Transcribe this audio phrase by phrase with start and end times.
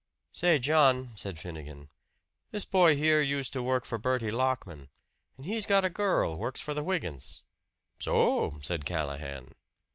[0.33, 1.87] "Say, John," said Finnegan.
[2.49, 4.89] "This boy here used to work for Bertie Lockman;
[5.37, 7.43] and he's got a girl works for the Wygants."
[7.99, 9.53] "So!" said Callahan.